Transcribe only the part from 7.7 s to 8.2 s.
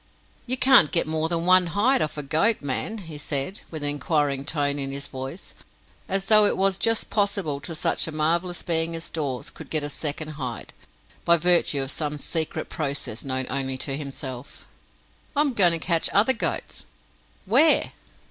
such a